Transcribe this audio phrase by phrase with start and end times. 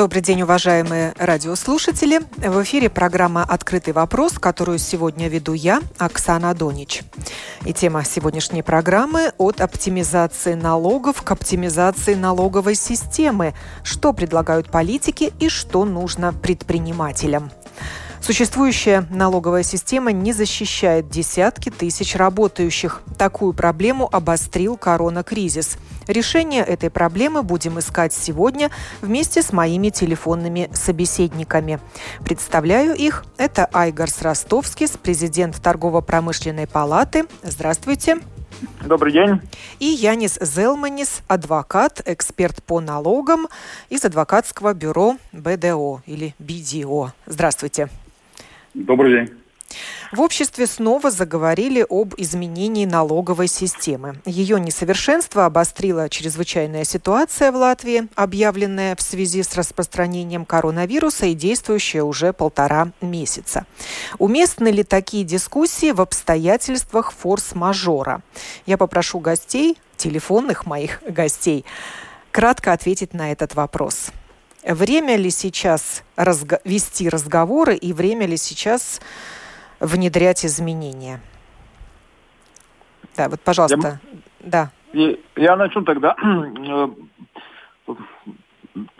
[0.00, 2.20] Добрый день, уважаемые радиослушатели.
[2.38, 7.02] В эфире программа «Открытый вопрос», которую сегодня веду я, Оксана Донич.
[7.66, 13.52] И тема сегодняшней программы– от оптимизации налогов к оптимизации налоговой системы.
[13.82, 17.50] Что предлагают политики и что нужно предпринимателям.
[18.30, 23.02] Существующая налоговая система не защищает десятки тысяч работающих.
[23.18, 25.78] Такую проблему обострил коронакризис.
[26.06, 28.70] Решение этой проблемы будем искать сегодня
[29.00, 31.80] вместе с моими телефонными собеседниками.
[32.24, 33.24] Представляю их.
[33.36, 37.24] Это Айгарс Ростовскис, президент торгово-промышленной палаты.
[37.42, 38.20] Здравствуйте.
[38.86, 39.40] Добрый день.
[39.80, 43.48] И Янис Зелманис, адвокат, эксперт по налогам
[43.88, 47.12] из адвокатского бюро БДО или БДО.
[47.26, 47.88] Здравствуйте.
[48.74, 49.40] Добрый день.
[50.12, 54.16] В обществе снова заговорили об изменении налоговой системы.
[54.24, 62.02] Ее несовершенство обострила чрезвычайная ситуация в Латвии, объявленная в связи с распространением коронавируса и действующая
[62.02, 63.66] уже полтора месяца.
[64.18, 68.22] Уместны ли такие дискуссии в обстоятельствах форс-мажора?
[68.66, 71.64] Я попрошу гостей, телефонных моих гостей,
[72.32, 74.10] кратко ответить на этот вопрос.
[74.62, 79.00] Время ли сейчас разго- вести разговоры и время ли сейчас
[79.80, 81.20] внедрять изменения?
[83.16, 84.00] Да, вот, пожалуйста.
[84.42, 85.16] Я, да.
[85.36, 86.14] Я начну тогда.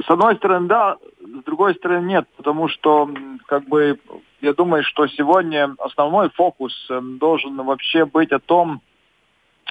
[0.05, 3.08] С одной стороны, да, с другой стороны, нет, потому что,
[3.47, 4.00] как бы,
[4.41, 8.80] я думаю, что сегодня основной фокус эм, должен вообще быть о том,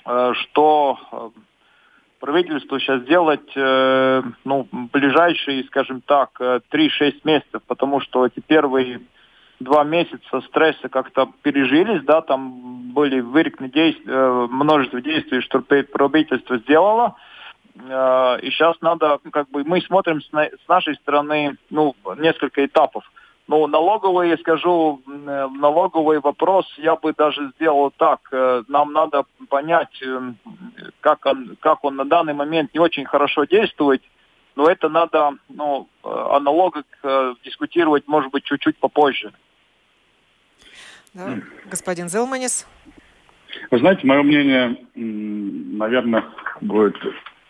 [0.05, 1.29] э, что э,
[2.19, 9.01] правительству сейчас делать э, ну, ближайшие, скажем так, 3-6 э, месяцев, потому что эти первые
[9.59, 16.57] два месяца стресса как-то пережились, да, там были вырекны действия, э, множество действий, что правительство
[16.57, 17.15] сделало,
[17.75, 23.03] э, и сейчас надо, как бы, мы смотрим с, с нашей стороны, ну, несколько этапов.
[23.47, 28.19] Ну, налоговый, я скажу, налоговый вопрос я бы даже сделал так.
[28.67, 30.33] Нам надо понять, э,
[31.01, 34.01] как он, как он на данный момент не очень хорошо действует,
[34.55, 36.83] но это надо, ну, о налогах
[37.43, 39.31] дискутировать, может быть, чуть-чуть попозже.
[41.13, 41.37] Да.
[41.65, 42.67] Господин Зелманис.
[43.71, 46.25] Вы знаете, мое мнение, наверное,
[46.61, 46.97] будет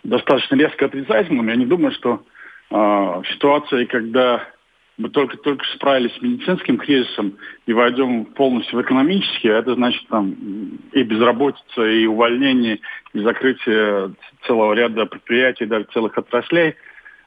[0.03, 1.49] достаточно резко отрицательным.
[1.49, 2.23] Я не думаю, что
[2.69, 4.47] э, в ситуации, когда
[4.99, 10.35] мы только-только справились с медицинским кризисом и войдем полностью в экономический, это значит там
[10.91, 12.79] и безработица, и увольнение,
[13.13, 14.11] и закрытие
[14.45, 16.75] целого ряда предприятий, даже целых отраслей.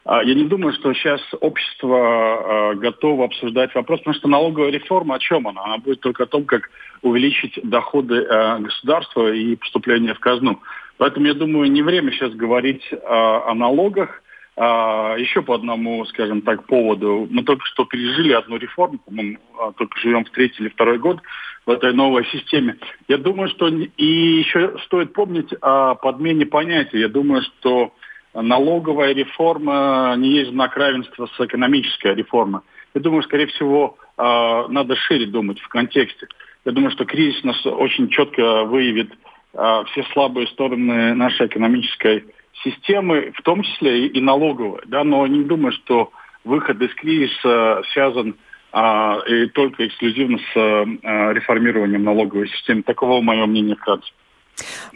[0.05, 5.15] А, я не думаю, что сейчас общество а, готово обсуждать вопрос, потому что налоговая реформа
[5.15, 5.65] о чем она?
[5.65, 6.69] Она будет только о том, как
[7.01, 10.61] увеличить доходы а, государства и поступления в казну.
[10.99, 14.22] Поэтому я думаю, не время сейчас говорить о налогах,
[14.57, 17.27] еще по одному, скажем так, поводу.
[17.31, 21.21] Мы только что пережили одну реформу, по-моему, а, только живем в третий или второй год
[21.65, 22.77] в этой новой системе.
[23.09, 26.99] Я думаю, что и еще стоит помнить о подмене понятий.
[26.99, 27.95] Я думаю, что
[28.35, 32.61] налоговая реформа не есть знак равенства с экономической реформой.
[32.95, 36.27] Я думаю, скорее всего, а, надо шире думать в контексте.
[36.67, 39.11] Я думаю, что кризис нас очень четко выявит
[39.53, 42.25] все слабые стороны нашей экономической
[42.65, 44.81] системы, в том числе и налоговой.
[44.87, 46.13] Да, но не думаю, что
[46.45, 48.37] выход из кризиса связан
[48.73, 52.83] а, и только эксклюзивно с а, реформированием налоговой системы.
[52.83, 54.11] Такого, мое мнение, вкратце.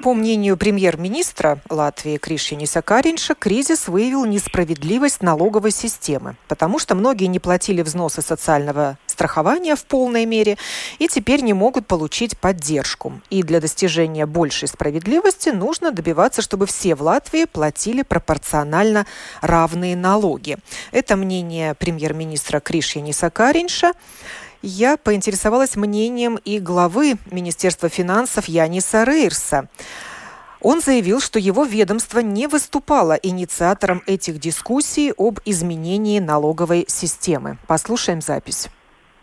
[0.02, 7.38] По мнению премьер-министра Латвии Кришиниса Каринша, кризис выявил несправедливость налоговой системы, потому что многие не
[7.38, 10.58] платили взносы социального страхования в полной мере
[10.98, 13.20] и теперь не могут получить поддержку.
[13.30, 19.06] И для достижения большей справедливости нужно добиваться, чтобы все в Латвии платили пропорционально
[19.40, 20.58] равные налоги.
[20.92, 23.92] Это мнение премьер-министра Кришиниса Каринша
[24.62, 29.68] я поинтересовалась мнением и главы Министерства финансов Яниса Рейрса.
[30.60, 37.58] Он заявил, что его ведомство не выступало инициатором этих дискуссий об изменении налоговой системы.
[37.66, 38.68] Послушаем запись.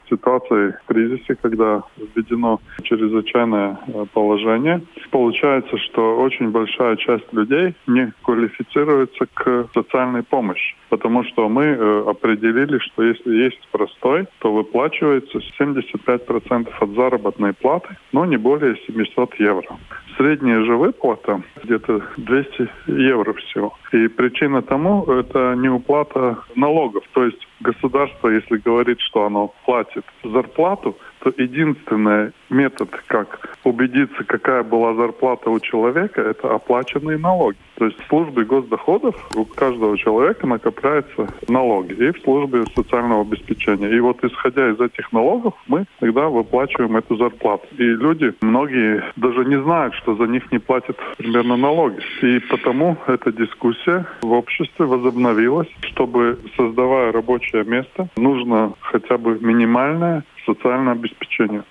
[0.09, 9.25] Ситуации кризисе, когда введено чрезвычайное э, положение, получается, что очень большая часть людей не квалифицируется
[9.33, 10.75] к социальной помощи.
[10.89, 17.97] Потому что мы э, определили, что если есть простой, то выплачивается 75% от заработной платы,
[18.11, 19.77] но не более 700 евро.
[20.18, 23.74] Средняя же выплата где-то 200 евро всего.
[23.92, 27.04] И причина тому это не уплата налогов.
[27.13, 34.62] То есть государство, если говорит, что оно платит зарплату, то единственный метод, как убедиться, какая
[34.64, 37.58] была зарплата у человека, это оплаченные налоги.
[37.75, 43.90] То есть в службе госдоходов у каждого человека накопляются налоги и в службе социального обеспечения.
[43.90, 47.68] И вот исходя из этих налогов мы тогда выплачиваем эту зарплату.
[47.78, 52.02] И люди, многие даже не знают, что за них не платят примерно налоги.
[52.22, 60.24] И потому эта дискуссия в обществе возобновилась, чтобы создавая рабочее место, нужно хотя бы минимальное
[60.45, 61.63] социальное обеспечение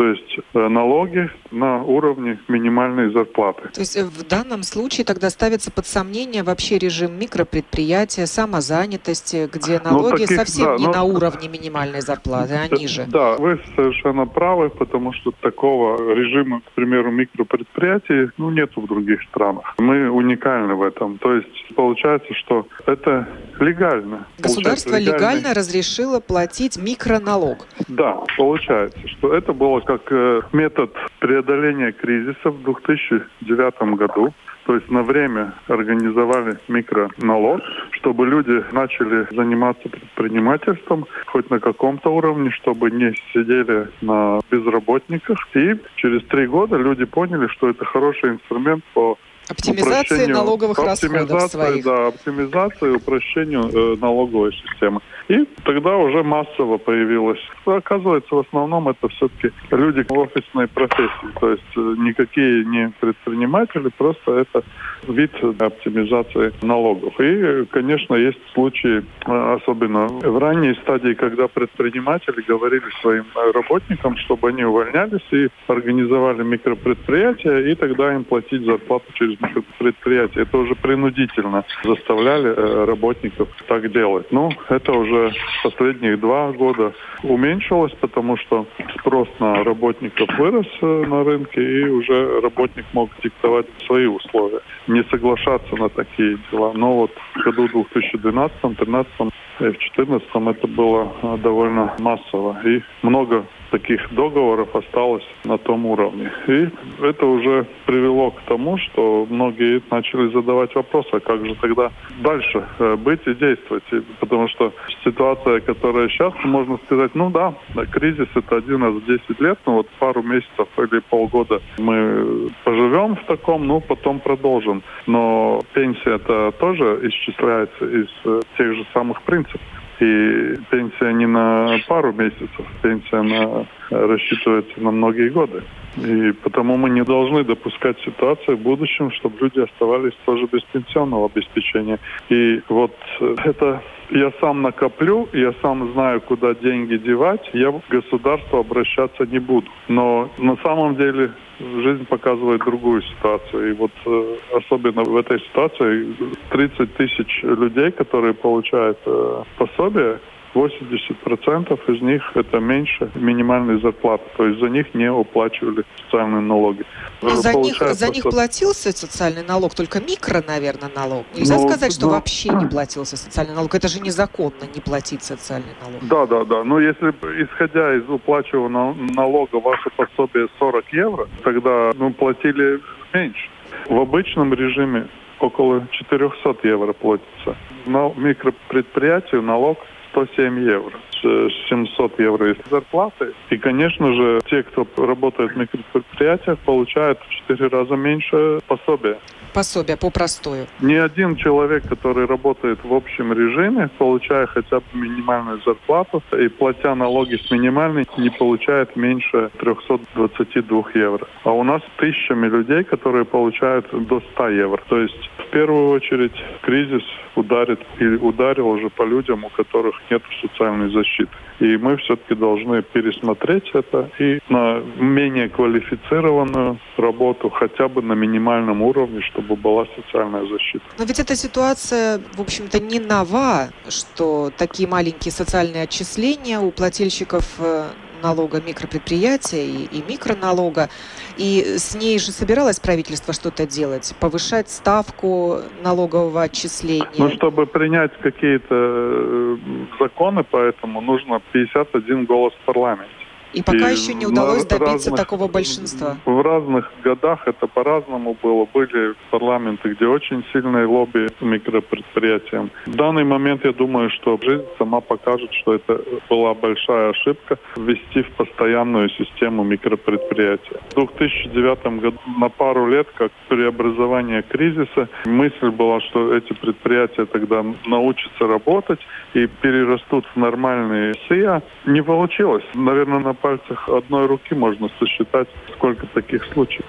[0.00, 3.68] то есть э, налоги на уровне минимальной зарплаты.
[3.68, 9.78] То есть э, в данном случае тогда ставится под сомнение вообще режим микропредприятия, самозанятости, где
[9.84, 10.92] ну, налоги ну, таких, совсем да, не но...
[10.92, 13.04] на уровне минимальной зарплаты, а ниже.
[13.08, 19.22] Да, вы совершенно правы, потому что такого режима, к примеру, микропредприятий, ну, нет в других
[19.24, 19.74] странах.
[19.76, 21.18] Мы уникальны в этом.
[21.18, 24.26] То есть получается, что это легально.
[24.38, 27.66] Государство легально, легально разрешило платить микроналог.
[27.88, 34.32] Да, получается, что это было как э, метод преодоления кризиса в 2009 году.
[34.66, 37.60] То есть на время организовали микроналог,
[37.92, 45.38] чтобы люди начали заниматься предпринимательством хоть на каком-то уровне, чтобы не сидели на безработниках.
[45.54, 49.18] И через три года люди поняли, что это хороший инструмент по
[49.50, 51.84] Оптимизации налоговых расходов своих.
[51.84, 55.00] Да, оптимизации, упрощению э, налоговой системы.
[55.30, 57.38] И тогда уже массово появилось.
[57.64, 61.30] Оказывается, в основном это все-таки люди офисной профессии.
[61.38, 64.64] То есть э, никакие не предприниматели, просто это
[65.06, 65.30] вид
[65.60, 67.14] оптимизации налогов.
[67.20, 74.48] И, конечно, есть случаи, э, особенно в ранней стадии, когда предприниматели говорили своим работникам, чтобы
[74.48, 79.38] они увольнялись и организовали микропредприятия, и тогда им платить зарплату через
[79.78, 80.42] предприятие.
[80.42, 84.26] Это уже принудительно заставляли э, работников так делать.
[84.32, 85.19] Ну, это уже
[85.62, 88.66] последние два года уменьшилось, потому что
[88.98, 95.02] спрос на работников вырос э, на рынке, и уже работник мог диктовать свои условия, не
[95.04, 96.72] соглашаться на такие дела.
[96.74, 99.12] Но вот в году 2012, 2013
[99.60, 102.56] и в 2014 это было э, довольно массово.
[102.64, 106.30] И много таких договоров осталось на том уровне.
[106.46, 106.68] И
[107.02, 111.90] это уже привело к тому, что многие начали задавать вопросы, а как же тогда
[112.20, 113.84] дальше э, быть и действовать.
[113.92, 114.72] И, потому что
[115.04, 117.54] ситуация, которая сейчас, можно сказать, ну да,
[117.90, 123.16] кризис это один раз в 10 лет, но вот пару месяцев или полгода мы поживем
[123.16, 124.82] в таком, ну потом продолжим.
[125.06, 129.60] Но пенсия это тоже исчисляется из э, тех же самых принципов.
[130.00, 135.62] И пенсия не на пару месяцев, пенсия на, рассчитывается на многие годы.
[135.96, 141.26] И потому мы не должны допускать ситуацию в будущем, чтобы люди оставались тоже без пенсионного
[141.26, 141.98] обеспечения.
[142.30, 142.96] И вот
[143.44, 149.38] это я сам накоплю, я сам знаю, куда деньги девать, я в государство обращаться не
[149.38, 149.68] буду.
[149.88, 153.70] Но на самом деле жизнь показывает другую ситуацию.
[153.70, 156.14] И вот э, особенно в этой ситуации
[156.50, 160.18] 30 тысяч людей, которые получают э, пособие,
[160.54, 164.24] 80% из них это меньше минимальной зарплаты.
[164.36, 166.84] То есть за них не уплачивали социальные налоги.
[167.22, 171.24] Но за них, за них платился социальный налог, только микро, наверное, налог.
[171.34, 173.74] Нельзя ну, сказать, что ну, вообще не платился социальный налог.
[173.74, 176.02] Это же незаконно не платить социальный налог.
[176.02, 176.64] Да, да, да.
[176.64, 177.10] Но если
[177.42, 182.80] исходя из уплачиваемого налога ваше пособие 40 евро, тогда ну, платили
[183.12, 183.48] меньше.
[183.88, 187.56] В обычном режиме около 400 евро платится.
[187.86, 189.78] На микропредприятию налог
[190.12, 191.00] 107 евро.
[191.22, 193.32] 700 евро из зарплаты.
[193.50, 199.18] И, конечно же, те, кто работает в микропредприятиях, получают в 4 раза меньше пособия.
[199.52, 200.66] Пособие по простую.
[200.80, 206.94] Ни один человек, который работает в общем режиме, получая хотя бы минимальную зарплату и платя
[206.94, 211.26] налоги с минимальной, не получает меньше 322 евро.
[211.42, 214.80] А у нас тысячами людей, которые получают до 100 евро.
[214.88, 217.02] То есть в первую очередь кризис
[217.34, 221.30] ударит или ударил уже по людям, у которых нет социальной защиты защиты.
[221.60, 228.82] И мы все-таки должны пересмотреть это и на менее квалифицированную работу, хотя бы на минимальном
[228.82, 230.84] уровне, чтобы была социальная защита.
[230.98, 237.44] Но ведь эта ситуация, в общем-то, не нова, что такие маленькие социальные отчисления у плательщиков
[237.58, 237.84] э,
[238.22, 240.88] налога микропредприятия и, и микроналога.
[241.36, 247.08] И с ней же собиралось правительство что-то делать, повышать ставку налогового отчисления.
[247.18, 249.56] Ну, чтобы принять какие-то э,
[249.98, 253.19] законы по этому, нужно 51 голос в парламенте.
[253.52, 256.16] И пока и еще не удалось добиться разных, такого большинства.
[256.24, 258.66] В разных годах это по-разному было.
[258.72, 262.70] Были парламенты, где очень сильные лобби микропредприятиям.
[262.86, 268.22] В данный момент я думаю, что жизнь сама покажет, что это была большая ошибка ввести
[268.22, 270.80] в постоянную систему микропредприятия.
[270.90, 277.64] В 2009 году на пару лет, как преобразование кризиса, мысль была, что эти предприятия тогда
[277.86, 279.00] научатся работать
[279.34, 281.62] и перерастут в нормальные СИА.
[281.86, 282.64] Не получилось.
[282.74, 286.84] Наверное, на пальцах одной руки можно сосчитать, сколько таких случаев.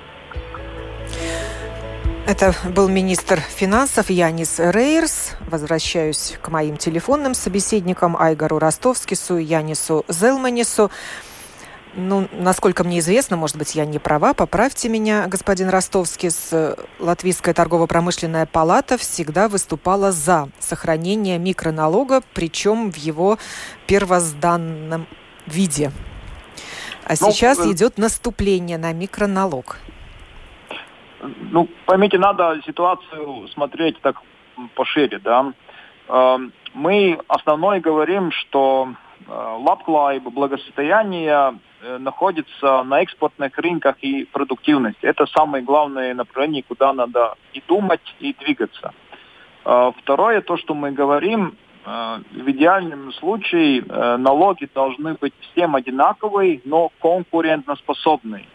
[2.28, 5.36] Это был министр финансов Янис Рейерс.
[5.50, 10.92] Возвращаюсь к моим телефонным собеседникам Айгару Ростовскису Янису Зелманису.
[11.94, 17.54] Ну, насколько мне известно, может быть, я не права, поправьте меня, господин Ростовский, с Латвийская
[17.54, 23.38] торгово-промышленная палата всегда выступала за сохранение микроналога, причем в его
[23.88, 25.06] первозданном
[25.48, 25.92] виде.
[27.06, 29.78] А ну, сейчас э, идет наступление на микроналог.
[31.52, 34.18] Ну, поймите, надо ситуацию смотреть так
[34.76, 35.54] пошире, да.
[36.08, 38.94] Эм, мы основной говорим, что
[39.28, 45.00] э, лапклайб, благосостояние э, находится на экспортных рынках и продуктивность.
[45.02, 48.94] Это самое главное направление, куда надо и думать, и двигаться.
[49.64, 56.62] Второе, то, что мы говорим, Э, в идеальном случае э, налоги должны быть всем одинаковые,
[56.64, 58.46] но конкурентоспособные.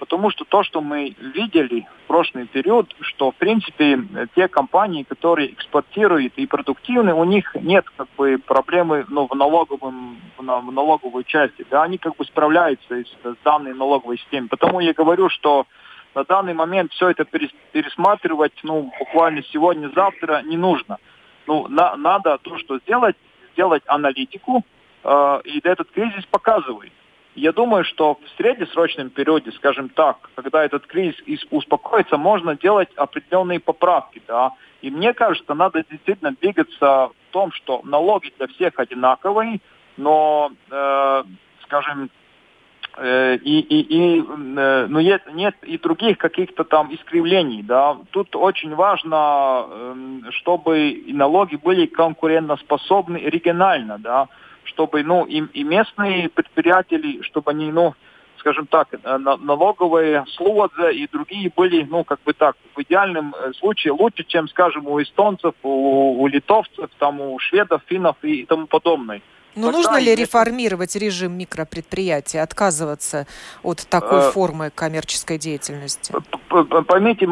[0.00, 4.00] Потому что то, что мы видели в прошлый период, что в принципе
[4.34, 10.18] те компании, которые экспортируют и продуктивны, у них нет как бы проблемы ну, в, налоговом,
[10.36, 11.64] в налоговой части.
[11.70, 14.48] Да, они как бы справляются с, с данной налоговой системой.
[14.48, 15.66] Потому я говорю, что
[16.14, 20.98] на данный момент все это пересматривать ну, буквально сегодня-завтра не нужно
[21.46, 23.16] ну, на, надо то, что сделать,
[23.52, 24.64] сделать аналитику,
[25.02, 26.92] э, и этот кризис показывает.
[27.34, 33.58] Я думаю, что в среднесрочном периоде, скажем так, когда этот кризис успокоится, можно делать определенные
[33.58, 34.52] поправки, да.
[34.82, 39.60] И мне кажется, надо действительно двигаться в том, что налоги для всех одинаковые,
[39.96, 41.24] но, э,
[41.64, 42.10] скажем,
[43.02, 47.62] и, и, и э, ну, нет, нет и других каких-то там искривлений.
[47.62, 47.98] Да.
[48.10, 54.28] Тут очень важно, эм, чтобы налоги были конкурентоспособны регионально, да,
[54.64, 57.94] чтобы ну, и, и местные предприятия, чтобы они, ну,
[58.38, 63.92] скажем так, э, налоговые слоды и другие были, ну, как бы так, в идеальном случае
[63.92, 69.20] лучше, чем, скажем, у эстонцев, у, у литовцев, там, у шведов, финнов и тому подобное.
[69.56, 70.22] Но Тогда нужно ли если...
[70.22, 73.26] реформировать режим микропредприятия, отказываться
[73.62, 76.12] от такой э, формы коммерческой деятельности?
[76.48, 77.28] Поймите,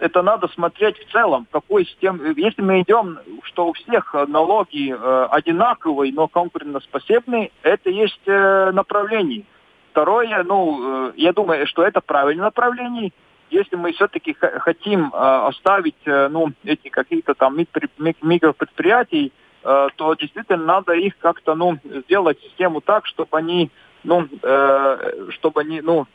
[0.00, 1.46] это надо смотреть в целом.
[1.50, 2.20] Какой систем...
[2.36, 9.44] Если мы идем, что у всех налоги э, одинаковые, но конкурентоспособные, это есть э, направление.
[9.90, 13.10] Второе, ну, я думаю, что это правильное направление.
[13.50, 19.30] Если мы все-таки хотим оставить, ну, эти какие-то там микропредприятия, Э,
[19.62, 23.70] то действительно надо их как-то ну, сделать систему так, чтобы они,
[24.04, 26.06] ну, э, чтобы они, ну,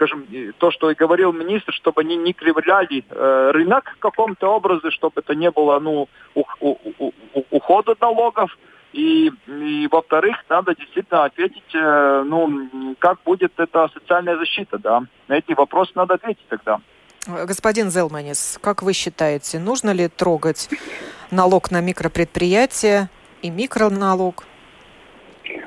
[0.00, 0.26] скажем,
[0.58, 5.20] то, что и говорил министр, чтобы они не кривляли э, рынок в каком-то образе, чтобы
[5.20, 7.12] это не было ну, у, у, у,
[7.50, 8.56] ухода налогов.
[8.92, 15.02] И, и во-вторых, надо действительно ответить, э, ну, как будет эта социальная защита, да.
[15.28, 16.80] На эти вопросы надо ответить тогда.
[17.26, 20.70] Господин Зелманис, как вы считаете, нужно ли трогать
[21.30, 23.10] налог на микропредприятия
[23.42, 24.46] и микроналог?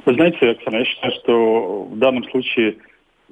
[0.06, 2.78] Вы знаете, Оксана, я считаю, что в данном случае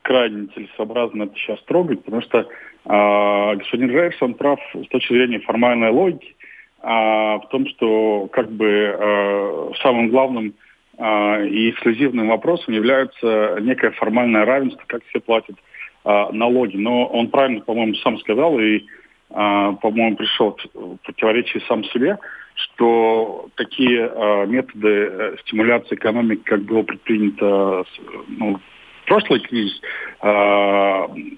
[0.03, 5.39] крайне целесообразно это сейчас трогать, потому что э, господин Рейерс, он прав с точки зрения
[5.39, 6.35] формальной логики,
[6.83, 10.53] э, в том, что как бы э, самым главным
[10.95, 15.70] э, и эксклюзивным вопросом является некое формальное равенство, как все платят а,
[16.03, 16.77] налоги.
[16.77, 18.85] Но он правильно, по-моему, сам сказал и,
[19.29, 22.17] а, по-моему, пришел в противоречие сам себе,
[22.55, 27.85] что такие а, методы э, стимуляции экономики, как было предпринято
[28.27, 28.59] ну,
[29.05, 29.79] прошлый кризис,
[30.21, 30.27] э,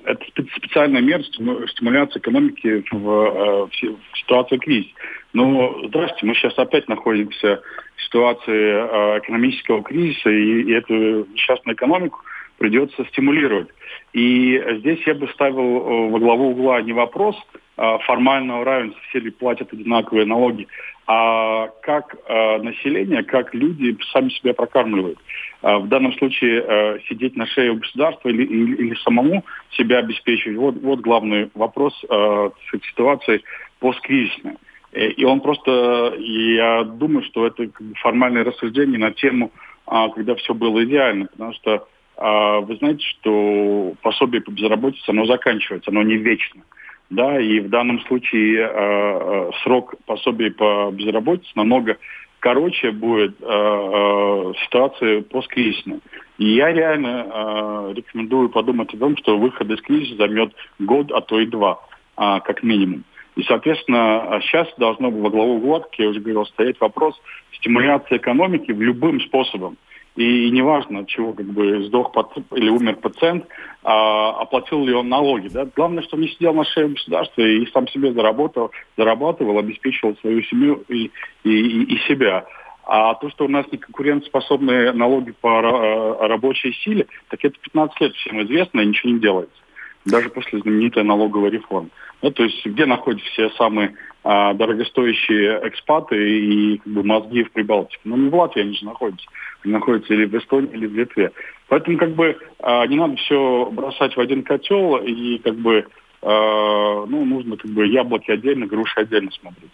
[0.05, 4.93] это специальная мера стимуляции экономики в, э, в ситуации кризиса.
[5.34, 7.62] Но, здравствуйте, мы сейчас опять находимся
[7.96, 12.20] в ситуации экономического кризиса, и, и эту несчастную экономику
[12.63, 13.67] придется стимулировать.
[14.13, 17.36] И здесь я бы ставил во главу угла не вопрос
[17.75, 20.67] формального равенства, все ли платят одинаковые налоги,
[21.05, 25.20] а как э, население, как люди сами себя прокармливают.
[25.62, 30.00] Э, в данном случае э, сидеть на шее у государства или, или, или самому себя
[30.00, 32.50] обеспечивать, вот, вот главный вопрос э,
[32.89, 33.43] ситуации
[33.79, 34.53] посткризисной.
[34.93, 39.51] Э, и он просто, я думаю, что это формальное рассуждение на тему,
[39.88, 41.79] э, когда все было идеально, потому что э,
[42.17, 46.62] вы знаете, что пособие по безработице, оно заканчивается, оно не вечно.
[47.10, 51.98] Да, и в данном случае э, э, срок пособий по безработице намного
[52.39, 56.00] короче будет э, э, ситуация посткризисная.
[56.39, 61.22] И я реально э, рекомендую подумать о том, что выход из кризиса займет год, а
[61.22, 61.79] то и два,
[62.17, 63.03] э, как минимум.
[63.36, 67.15] И, соответственно, сейчас должно во главу угла, я уже говорил, стоять вопрос
[67.53, 69.77] стимуляции экономики в любым способом.
[70.15, 72.13] И неважно, чего как бы сдох
[72.53, 73.48] или умер пациент,
[73.84, 75.48] а, оплатил ли он налоги.
[75.48, 75.67] Да?
[75.75, 80.84] Главное, что не сидел на шее государства и сам себе заработал, зарабатывал, обеспечивал свою семью
[80.88, 81.10] и,
[81.43, 82.46] и, и, себя.
[82.86, 88.01] А то, что у нас не конкурентоспособные налоги по а, рабочей силе, так это 15
[88.01, 89.62] лет всем известно, и ничего не делается.
[90.05, 91.89] Даже после знаменитой налоговой реформы.
[92.22, 97.51] Ну, то есть где находятся все самые а, дорогостоящие экспаты и как бы, мозги в
[97.51, 98.00] Прибалтике?
[98.03, 99.27] Ну, не в Латвии они же находятся
[99.65, 101.31] находится или в Эстонии, или в Литве.
[101.67, 105.86] Поэтому как бы а, не надо все бросать в один котел и как бы
[106.22, 109.72] а, ну, нужно как бы яблоки отдельно, груши отдельно смотреть.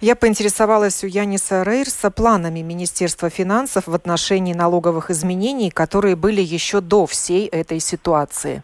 [0.00, 6.80] Я поинтересовалась у Яниса Рейрса планами Министерства финансов в отношении налоговых изменений, которые были еще
[6.80, 8.62] до всей этой ситуации.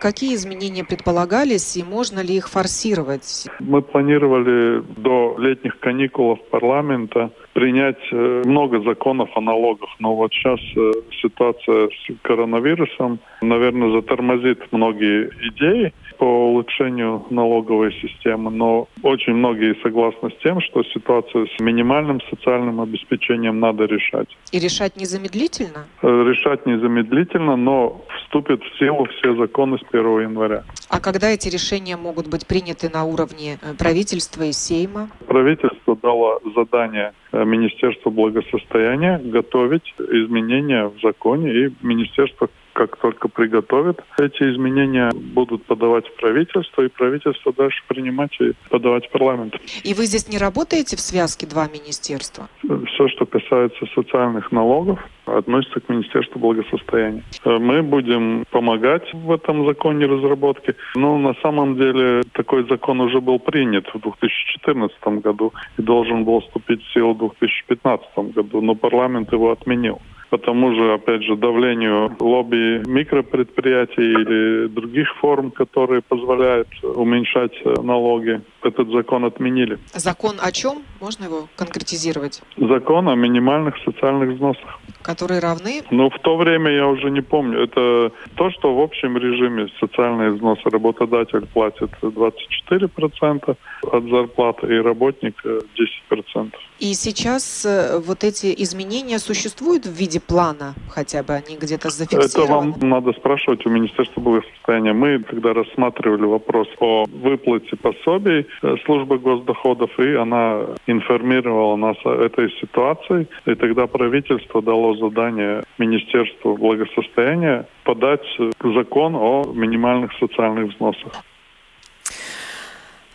[0.00, 3.46] Какие изменения предполагались и можно ли их форсировать?
[3.60, 10.58] Мы планировали до летних каникул парламента принять э, много законов о налогах, но вот сейчас
[10.74, 19.74] э, ситуация с коронавирусом, наверное, затормозит многие идеи по улучшению налоговой системы, но очень многие
[19.82, 24.28] согласны с тем, что ситуацию с минимальным социальным обеспечением надо решать.
[24.52, 25.86] И решать незамедлительно?
[26.02, 30.64] Э, решать незамедлительно, но вступят в силу все законы с 1 января.
[30.90, 35.08] А когда эти решения могут быть приняты на уровне э, правительства и Сейма?
[35.26, 44.02] Правительство дало задание э, Министерству благосостояния готовить изменения в законе, и Министерство как только приготовят
[44.18, 49.56] эти изменения, будут подавать в правительство, и правительство дальше принимать и подавать в парламент.
[49.84, 52.48] И вы здесь не работаете в связке два министерства?
[52.62, 57.22] Все, что касается социальных налогов, относится к Министерству благосостояния.
[57.44, 60.74] Мы будем помогать в этом законе разработки.
[60.94, 66.40] Но на самом деле такой закон уже был принят в 2014 году и должен был
[66.40, 70.00] вступить в силу в 2015 году, но парламент его отменил
[70.30, 78.40] по тому же, опять же, давлению лобби микропредприятий или других форм, которые позволяют уменьшать налоги.
[78.62, 79.78] Этот закон отменили.
[79.92, 80.82] Закон о чем?
[81.00, 82.42] Можно его конкретизировать?
[82.56, 84.78] Закон о минимальных социальных взносах.
[85.02, 85.82] Которые равны?
[85.90, 87.62] Ну, в то время я уже не помню.
[87.62, 95.34] Это то, что в общем режиме социальные взносы работодатель платит 24% от зарплаты и работник
[95.44, 96.52] 10%.
[96.80, 102.70] И сейчас э, вот эти изменения существуют в виде плана, хотя бы они где-то зафиксированы?
[102.70, 104.94] Это вам надо спрашивать у Министерства благосостояния.
[104.94, 112.14] Мы когда рассматривали вопрос о выплате пособий э, службы госдоходов, и она информировала нас о
[112.14, 118.24] этой ситуации, и тогда правительство дало задание Министерству благосостояния подать
[118.64, 121.12] закон о минимальных социальных взносах.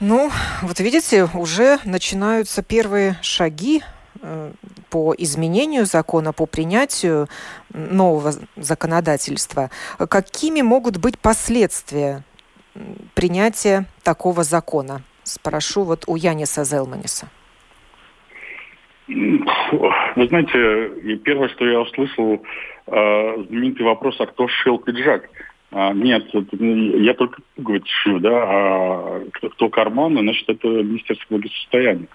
[0.02, 0.30] Ну,
[0.62, 3.82] вот видите, уже начинаются первые шаги
[4.22, 4.52] э,
[4.90, 7.30] по изменению закона, по принятию
[7.74, 9.72] нового законодательства.
[9.98, 12.24] Какими могут быть последствия
[13.14, 15.02] принятия такого закона?
[15.24, 17.30] Спрошу вот у Яниса Зелманиса.
[19.08, 22.44] Вы знаете, первое, что я услышал,
[22.88, 25.30] э, знаменитый вопрос, а кто шил пиджак?
[25.78, 27.84] А, нет, я только говорю,
[28.20, 32.08] да, а кто, кто карманы, значит, это Министерство благосостояния.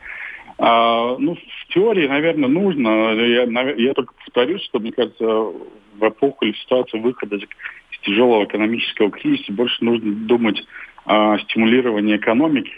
[0.56, 3.12] А, ну, в теории, наверное, нужно.
[3.12, 3.42] Я,
[3.72, 5.54] я только повторюсь, что, мне кажется, в
[6.00, 10.66] эпоху или ситуацию выхода из тяжелого экономического кризиса больше нужно думать
[11.04, 12.72] о стимулировании экономики.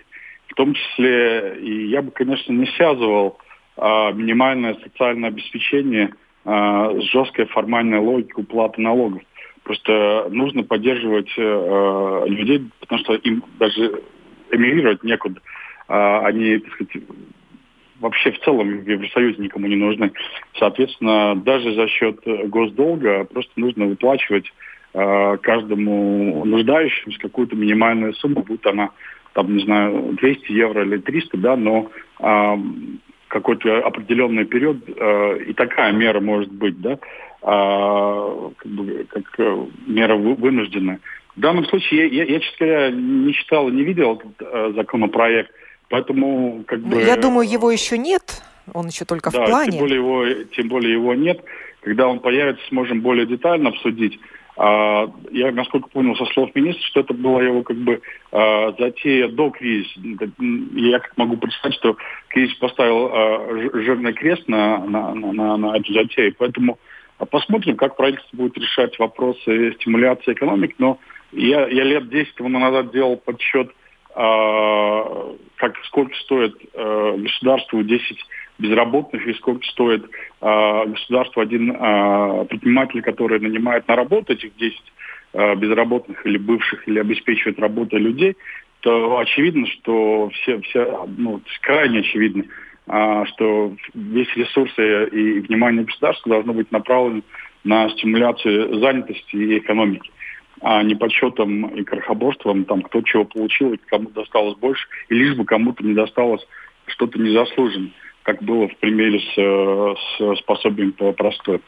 [0.48, 3.38] В том числе, и я бы, конечно, не связывал
[3.76, 6.12] а, минимальное социальное обеспечение
[6.44, 9.22] э, жесткая формальная логика уплаты налогов.
[9.72, 14.02] Просто нужно поддерживать э, людей, потому что им даже
[14.50, 15.40] эмигрировать некуда.
[15.88, 17.04] Э, они, так сказать,
[17.98, 20.12] вообще в целом в Евросоюзе никому не нужны.
[20.58, 24.52] Соответственно, даже за счет госдолга просто нужно выплачивать
[24.92, 28.90] э, каждому нуждающемуся какую-то минимальную сумму, будь она
[29.32, 32.56] там, не знаю, 200 евро или 300, да, но э,
[33.28, 36.98] какой-то определенный период э, и такая мера может быть, да,
[37.42, 41.00] э, как, бы, как э, мера вынужденная.
[41.36, 45.50] В данном случае я, я, я честно говоря, не читал, не видел этот законопроект,
[45.88, 47.00] поэтому как бы...
[47.00, 49.72] Я думаю, его еще нет, он еще только да, в плане.
[49.72, 51.42] Тем более, его, тем более его нет.
[51.80, 54.18] Когда он появится, сможем более детально обсудить.
[54.56, 59.28] А, я, насколько понял со слов министра, что это была его как бы а, затея
[59.28, 59.98] до кризиса.
[60.74, 61.96] Я как могу представить, что
[62.28, 66.34] кризис поставил а, жирный крест на, на, на, на эту затею.
[66.38, 66.78] Поэтому
[67.26, 70.74] посмотрим, как правительство будет решать вопросы стимуляции экономики.
[70.78, 70.98] Но
[71.32, 73.70] я, я лет 10 тому назад делал подсчет,
[74.14, 78.18] как сколько стоит государству 10
[78.62, 80.04] безработных и сколько стоит
[80.40, 84.80] э, государству один э, предприниматель, который нанимает на работу этих 10
[85.32, 88.36] э, безработных или бывших, или обеспечивает работой людей,
[88.80, 92.46] то очевидно, что все, все ну, крайне очевидно, э,
[92.86, 97.22] что весь ресурс и внимание государства должно быть направлено
[97.64, 100.10] на стимуляцию занятости и экономики
[100.64, 105.34] а не подсчетом и крохоборством, там, кто чего получил, и кому досталось больше, и лишь
[105.34, 106.46] бы кому-то не досталось
[106.86, 107.90] что-то незаслуженное
[108.22, 111.60] как было в примере с, с способием по простой.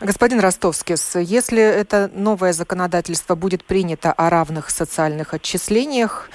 [0.00, 6.30] Господин Ростовский, если это новое законодательство будет принято о равных социальных отчислениях,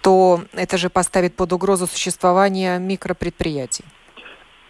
[0.00, 3.84] то это же поставит под угрозу существование микропредприятий.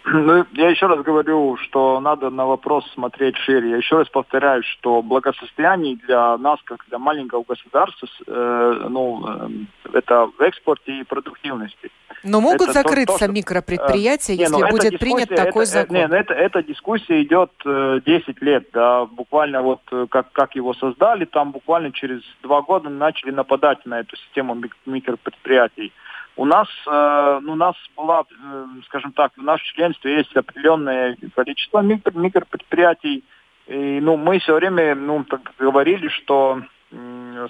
[0.05, 3.71] Ну, я еще раз говорю, что надо на вопрос смотреть шире.
[3.71, 9.49] Я еще раз повторяю, что благосостояние для нас, как для маленького государства, э, ну, э,
[9.93, 11.91] это в экспорте и продуктивности.
[12.23, 15.95] Но могут это закрыться то, что, микропредприятия, э, если ну, будет принят такой это, закон?
[15.95, 18.67] Нет, это, эта дискуссия идет э, 10 лет.
[18.73, 23.85] Да, буквально вот э, как, как его создали, там буквально через два года начали нападать
[23.85, 25.93] на эту систему микропредприятий.
[26.35, 31.17] У нас, э, ну, у нас была, э, скажем так, в нашем членстве есть определенное
[31.35, 33.23] количество микро, микропредприятий.
[33.67, 35.25] И, ну, мы все время, ну,
[35.57, 36.61] говорили, что,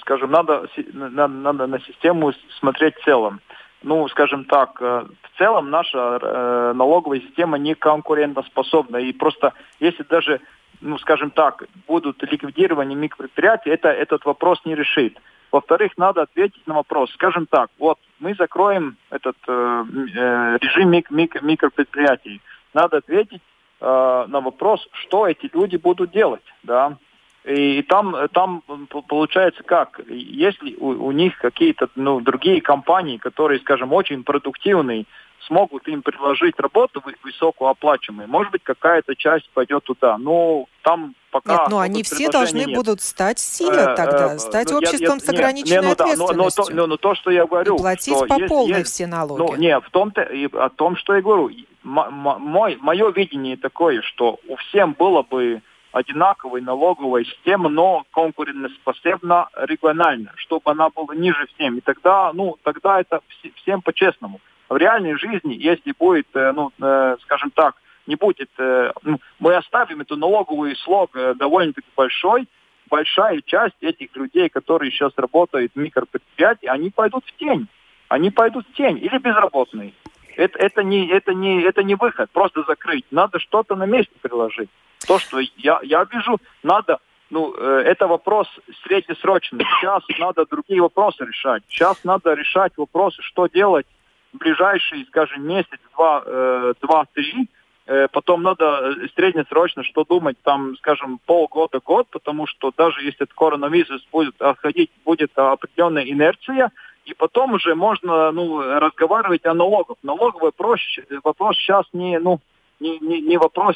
[0.01, 3.41] скажем, надо, надо, надо на систему смотреть в целом
[3.81, 8.97] ну, скажем так, э, в целом наша налоговая система не конкурентоспособна.
[8.97, 10.41] И просто если даже,
[10.81, 15.17] ну, скажем так, будут ликвидированы микропредприятия, это этот вопрос не решит.
[15.51, 17.11] Во-вторых, надо ответить на вопрос.
[17.13, 19.83] Скажем так, вот мы закроем этот э,
[20.15, 22.41] э, режим мик мик микропредприятий.
[22.73, 23.41] Надо ответить
[23.81, 26.97] э, на вопрос, что эти люди будут делать, да.
[27.45, 28.61] И там, там
[29.07, 35.05] получается как, если у, у них какие-то ну, другие компании, которые, скажем, очень продуктивные,
[35.47, 40.17] смогут им предложить работу высокооплачиваемую, может быть, какая-то часть пойдет туда.
[40.17, 41.53] Но там пока...
[41.53, 42.75] Нет, ну они все должны нет.
[42.75, 46.63] будут стать силой э, тогда, э, стать ну, обществом я, я, с ограниченной нет, ответственностью.
[46.69, 47.75] Ну, но, но, но, но то, что я говорю...
[47.75, 49.39] И платить по есть, полной есть, все налоги.
[49.39, 51.51] Ну, нет, в том-то, и о том, что я говорю.
[51.81, 60.33] Мой, мое видение такое, что у всем было бы одинаковой налоговой системы, но конкурентоспособна регионально,
[60.35, 61.77] чтобы она была ниже всем.
[61.77, 63.21] И тогда, ну, тогда это
[63.55, 64.39] всем по-честному.
[64.69, 69.55] В реальной жизни, если будет, э, ну, э, скажем так, не будет, э, ну, мы
[69.55, 72.47] оставим эту налоговый слог довольно-таки большой,
[72.87, 77.67] большая часть этих людей, которые сейчас работают в микропредприятии, они пойдут в тень.
[78.09, 79.93] Они пойдут в тень или безработные.
[80.35, 83.05] Это, это, не, это, не, это не выход, просто закрыть.
[83.11, 84.69] Надо что-то на месте приложить.
[85.07, 88.47] То, что я, я вижу, надо, ну, это вопрос
[88.83, 89.65] среднесрочный.
[89.79, 91.63] Сейчас надо другие вопросы решать.
[91.67, 93.85] Сейчас надо решать вопросы, что делать
[94.33, 97.49] в ближайшие, скажем, месяц, два, э, два-три.
[97.85, 103.33] Э, потом надо э, среднесрочно что думать, там, скажем, полгода-год, потому что даже если этот
[103.33, 106.71] коронавирус будет отходить, будет определенная инерция,
[107.05, 109.97] и потом уже можно ну, разговаривать о налогах.
[110.03, 110.79] Налоговый вопрос,
[111.23, 112.39] вопрос сейчас не, ну,
[112.79, 113.75] не, не, не вопрос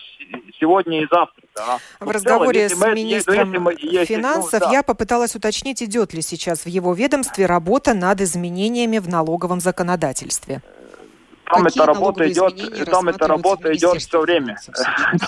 [0.60, 1.44] сегодня и завтра.
[1.56, 1.80] Да.
[2.00, 4.72] В разговоре целом, с министром мы, если, финансов ну, да.
[4.72, 10.62] я попыталась уточнить, идет ли сейчас в его ведомстве работа над изменениями в налоговом законодательстве.
[11.52, 14.58] там эта работа идет, там эта работа идет все время.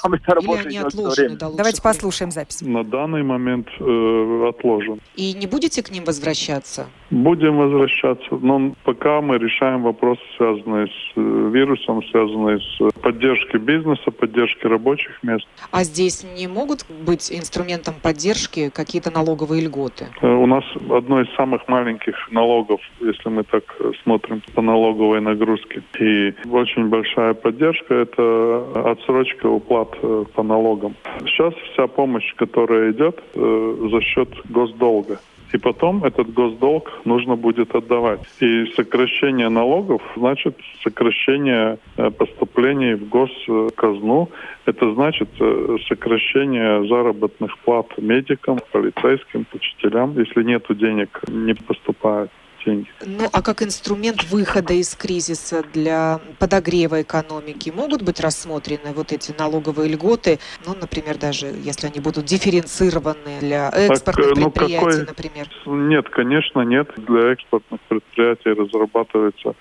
[0.02, 1.38] Там эта работа идет все время.
[1.38, 2.62] Давайте послушаем запись.
[2.62, 5.00] На данный момент э, отложен.
[5.16, 6.88] И не будете к ним возвращаться?
[7.12, 14.12] Будем возвращаться, но пока мы решаем вопросы, связанные с э, вирусом, связанные с поддержкой бизнеса,
[14.12, 15.46] поддержкой рабочих мест.
[15.72, 20.08] А здесь не могут быть инструментом поддержки какие-то налоговые льготы?
[20.22, 23.64] Э, у нас одно из самых маленьких налогов, если мы так
[24.04, 25.84] смотрим по налоговой нагрузке.
[26.00, 26.05] И
[26.50, 30.96] очень большая поддержка– это отсрочка уплат э, по налогам.
[31.26, 35.20] Сейчас вся помощь, которая идет за счет госдолга.
[35.56, 38.20] И потом этот госдолг нужно будет отдавать.
[38.42, 44.30] И сокращение налогов значит сокращение э, поступлений в госказну.
[44.66, 50.20] Это значит э, сокращение заработных плат медикам, полицейским, учителям.
[50.20, 52.32] Если нет денег, не поступает
[52.66, 52.88] деньги.
[53.06, 59.34] Ну, а как инструмент выхода из кризиса для подогрева экономики могут быть рассмотрены вот эти
[59.38, 65.06] налоговые льготы, ну, например, даже если они будут дифференцированы для экспортных так, ну, предприятий, какой...
[65.06, 65.48] например?
[65.66, 66.90] Нет, конечно, нет.
[66.98, 69.56] Для экспортных предприятий разрабатывается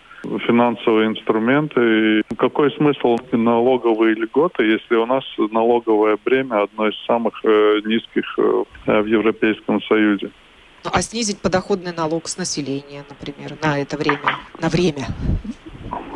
[0.47, 2.21] финансовые инструменты.
[2.21, 8.25] И какой смысл налоговые льготы, если у нас налоговое бремя одно из самых э, низких
[8.39, 10.31] э, в Европейском Союзе?
[10.93, 15.07] А снизить подоходный налог с населения, например, на это время, на время?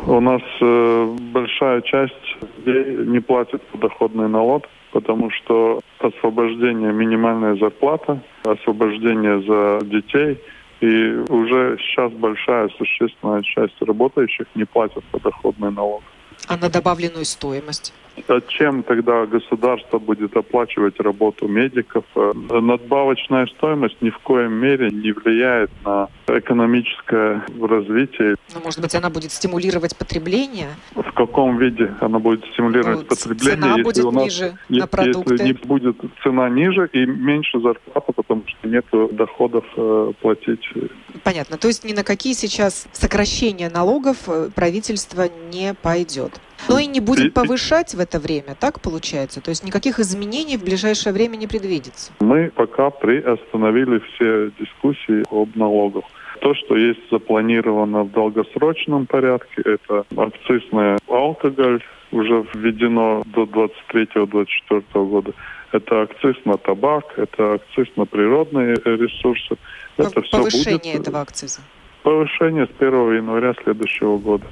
[0.05, 9.41] У нас э, большая часть не платит подоходный налог, потому что освобождение минимальная зарплата, освобождение
[9.41, 10.39] за детей,
[10.81, 16.03] и уже сейчас большая существенная часть работающих не платят подоходный налог.
[16.47, 17.93] А на добавленную стоимость?
[18.47, 22.03] Чем тогда государство будет оплачивать работу медиков?
[22.15, 28.35] Э, надбавочная стоимость ни в коем мере не влияет на экономическое развитие.
[28.53, 30.69] Ну, может быть, она будет стимулировать потребление?
[30.95, 33.55] В каком виде она будет стимулировать ну, потребление?
[33.55, 35.33] Цена если будет у нас, ниже если, на продукты.
[35.33, 40.69] Если не будет цена ниже и меньше зарплата, потому что нет доходов э, платить.
[41.23, 41.57] Понятно.
[41.57, 46.28] То есть ни на какие сейчас сокращения налогов э, правительство не пойдет.
[46.67, 49.41] Но и не будет повышать в это время, так получается?
[49.41, 52.11] То есть никаких изменений в ближайшее время не предвидится?
[52.19, 56.03] Мы пока приостановили все дискуссии об налогах.
[56.41, 65.33] То, что есть запланировано в долгосрочном порядке, это акцизная алкоголь, уже введено до 23-24 года.
[65.71, 69.55] Это акциз на табак, это акциз на природные ресурсы.
[69.97, 71.01] Это Повышение все будет...
[71.01, 71.61] этого акциза?
[72.03, 74.45] Повышение с 1 января следующего года.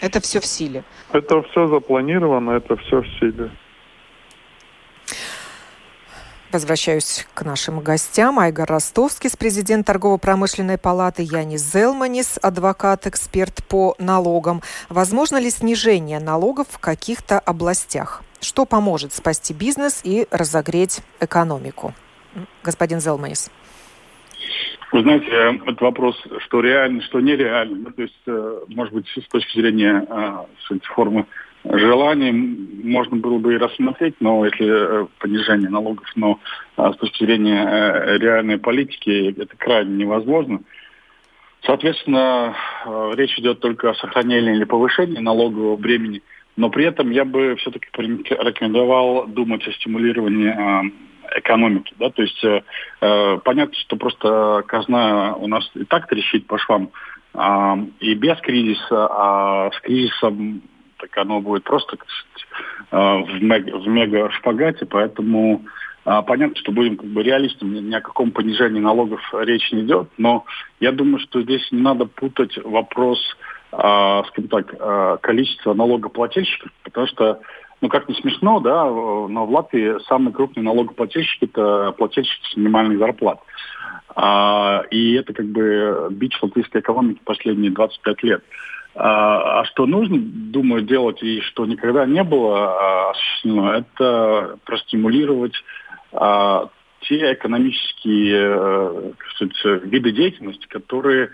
[0.00, 0.84] Это все в силе?
[1.12, 3.50] Это все запланировано, это все в силе.
[6.54, 8.38] Возвращаюсь к нашим гостям.
[8.38, 14.62] Айгар Ростовский, президент торгово-промышленной палаты, Янис Зелманис, адвокат-эксперт по налогам.
[14.88, 18.22] Возможно ли снижение налогов в каких-то областях?
[18.40, 21.92] Что поможет спасти бизнес и разогреть экономику?
[22.62, 23.50] Господин Зелманис.
[24.94, 29.58] Вы знаете, этот вопрос, что реально, что нереально, то есть, э, может быть, с точки
[29.58, 31.26] зрения э, формы
[31.64, 36.38] желаний можно было бы и рассмотреть, но если э, понижение налогов, но
[36.76, 40.60] с точки зрения реальной политики это крайне невозможно.
[41.62, 42.54] Соответственно,
[43.14, 46.22] речь идет только о сохранении или повышении налогового бремени,
[46.56, 50.92] но при этом я бы все-таки рекомендовал думать о стимулировании
[51.36, 51.94] экономики.
[51.98, 52.10] Да?
[52.10, 52.62] То есть э,
[53.00, 56.90] э, понятно, что просто казна у нас и так трещит по швам.
[57.34, 60.62] Э, и без кризиса, а с кризисом
[61.04, 65.64] так оно будет просто э, в, мега, в мега шпагате, поэтому
[66.04, 70.08] э, понятно, что будем как бы реалистами, ни о каком понижении налогов речь не идет,
[70.16, 70.44] но
[70.80, 73.18] я думаю, что здесь не надо путать вопрос,
[73.72, 73.76] э,
[74.28, 77.40] скажем так, э, количества налогоплательщиков, потому что
[77.84, 82.96] ну, как не смешно, да, но в Латвии самый крупный налогоплательщик– это плательщик с минимальной
[82.96, 83.40] зарплат.
[84.16, 88.42] А, и это как бы бич латвийской экономики последние 25 лет.
[88.94, 95.62] А, а что нужно, думаю, делать и что никогда не было а, осуществлено, это простимулировать
[96.10, 96.70] а,
[97.02, 101.32] те экономические э, сказать, виды деятельности, которые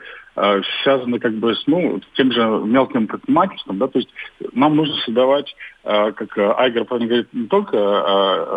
[0.82, 3.78] связаны как бы с ну, тем же мелким предпринимательством.
[3.78, 3.88] Да?
[3.88, 4.10] То есть
[4.52, 7.76] нам нужно создавать, э, как Айгер правильно говорит, не только,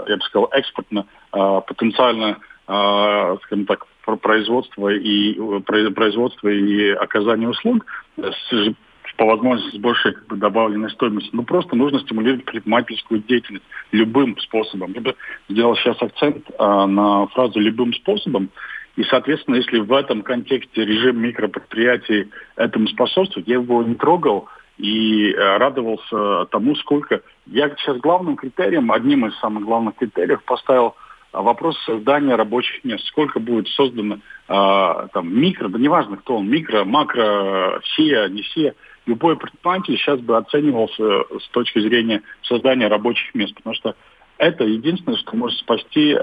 [0.08, 3.86] я бы сказал, экспортно, потенциально, скажем так,
[4.22, 7.86] производство и производство и оказание услуг
[8.18, 8.74] с
[9.18, 11.32] по возможности с большей как бы, добавленной стоимостью.
[11.34, 14.92] Ну, просто нужно стимулировать предпринимательскую деятельность любым способом.
[14.94, 15.16] Я бы
[15.50, 18.50] сделал сейчас акцент а, на фразу «любым способом».
[18.96, 25.32] И, соответственно, если в этом контексте режим микропредприятий этому способствует, я его не трогал и
[25.32, 27.22] э, радовался тому, сколько...
[27.46, 30.96] Я сейчас главным критерием, одним из самых главных критериев поставил
[31.32, 33.06] вопрос создания рабочих мест.
[33.08, 38.76] Сколько будет создано э, там микро, да неважно кто он, микро, макро, все, не все.
[39.06, 43.96] Любой предприниматель сейчас бы оценивался с точки зрения создания рабочих мест, потому что
[44.38, 46.18] это единственное, что может спасти э,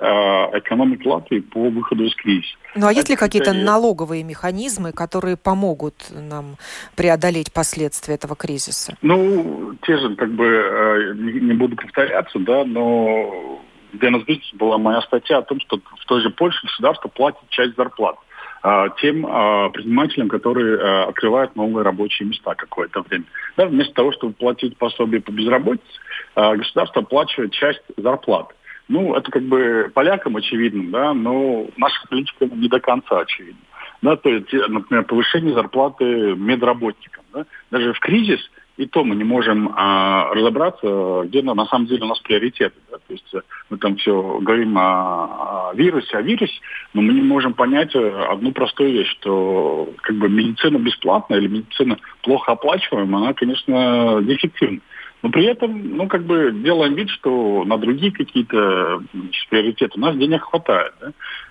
[0.58, 2.56] экономику Латвии по выходу из кризиса.
[2.74, 6.56] Ну а есть ли какие-то налоговые механизмы, которые помогут нам
[6.96, 8.96] преодолеть последствия этого кризиса?
[9.02, 13.60] Ну, те же, как бы, э, не, не буду повторяться, да, но
[13.92, 14.20] где на
[14.54, 18.29] была моя статья о том, что в той же Польше государство платит часть зарплат э,
[19.00, 23.24] тем э, предпринимателям, которые э, открывают новые рабочие места какое-то время.
[23.56, 25.86] Да, вместо того, чтобы платить пособие по безработице,
[26.34, 28.54] государство оплачивает часть зарплат.
[28.88, 33.60] Ну, это как бы полякам очевидно, да, но нашим политикам не до конца очевидно.
[34.02, 37.24] Да, то есть, например, повышение зарплаты медработникам.
[37.32, 37.46] Да?
[37.70, 38.40] Даже в кризис
[38.80, 42.76] и то мы не можем а, разобраться, где на, самом деле у нас приоритеты.
[42.90, 42.96] Да?
[42.96, 46.58] То есть э, мы там все говорим о, о вирусе, о вирусе,
[46.94, 51.48] но мы не можем понять э, одну простую вещь, что как бы медицина бесплатная или
[51.48, 54.80] медицина плохо оплачиваемая, она, конечно, дефективна.
[55.22, 59.02] Но при этом, ну, как бы делаем вид, что на другие какие-то
[59.50, 60.94] приоритеты у нас денег хватает.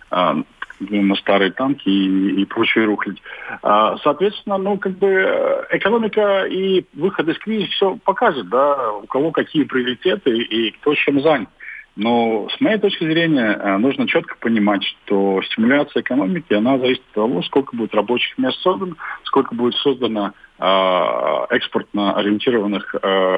[0.09, 0.43] Да?
[0.79, 3.21] На старые танки и, и прочую рухлядь.
[3.61, 9.05] А, соответственно, ну, как бы э, экономика и выход из кризиса все покажет, да, у
[9.07, 11.49] кого какие приоритеты и кто чем занят.
[11.95, 17.13] Но с моей точки зрения э, нужно четко понимать, что стимуляция экономики, она зависит от
[17.13, 23.37] того, сколько будет рабочих мест создано, сколько будет создано э, экспортно ориентированных э,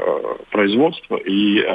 [0.51, 1.65] производств и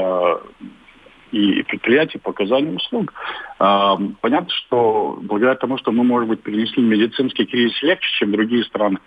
[1.32, 3.12] и предприятий по оказанию услуг.
[3.58, 8.64] А, понятно, что благодаря тому, что мы, может быть, перенесли медицинский кризис легче, чем другие
[8.64, 8.98] страны,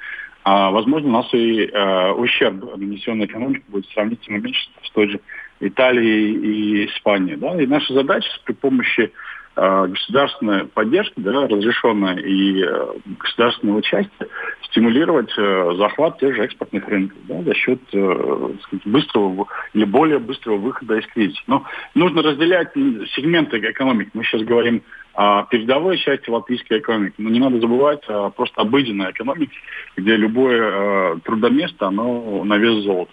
[0.43, 5.19] а, возможно, у нас и а, ущерб нанесенной экономике будет сравнительно меньше с той же
[5.59, 7.37] Италией и Испанией.
[7.37, 7.61] Да?
[7.61, 9.11] И наша задача при помощи
[9.55, 14.27] государственная поддержка, да, разрешенная и э, государственного участия,
[14.63, 20.57] стимулировать э, захват тех же экспортных рынков да, за счет сказать, быстрого или более быстрого
[20.57, 21.41] выхода из кризиса.
[21.47, 24.11] Но нужно разделять сегменты экономики.
[24.13, 24.81] Мы сейчас говорим
[25.13, 29.57] о передовой части латвийской экономики, но не надо забывать просто обыденной экономике,
[29.97, 33.11] где любое трудоместо, оно на вес золота.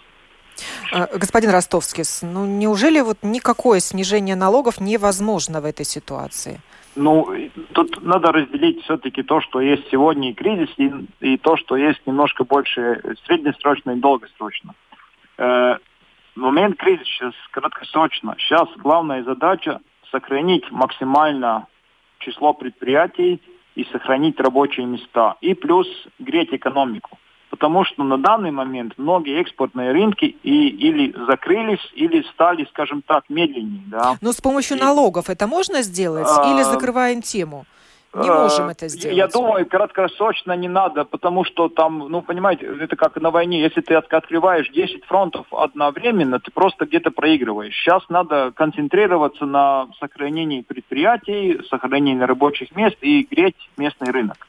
[0.91, 6.59] А, господин Ростовский, ну неужели вот никакое снижение налогов невозможно в этой ситуации?
[6.95, 7.29] Ну,
[7.73, 12.01] тут надо разделить все-таки то, что есть сегодня и кризис, и, и то, что есть
[12.07, 14.73] немножко больше среднесрочно и долгосрочно.
[15.37, 15.77] Э,
[16.35, 18.35] момент кризиса сейчас краткосрочно.
[18.39, 19.79] Сейчас главная задача
[20.11, 21.67] сохранить максимально
[22.17, 23.41] число предприятий
[23.75, 25.35] и сохранить рабочие места.
[25.41, 27.19] И плюс греть экономику
[27.57, 33.23] потому что на данный момент многие экспортные рынки и, или закрылись, или стали, скажем так,
[33.29, 33.81] медленнее.
[33.87, 34.15] Да?
[34.21, 37.65] Но с помощью и, налогов это можно сделать а, или закрываем тему?
[38.13, 39.17] Не можем это сделать.
[39.17, 43.61] Я думаю, краткосрочно не надо, потому что там, ну, понимаете, это как на войне.
[43.61, 47.73] Если ты открываешь 10 фронтов одновременно, ты просто где-то проигрываешь.
[47.73, 54.47] Сейчас надо концентрироваться на сохранении предприятий, сохранении рабочих мест и греть местный рынок.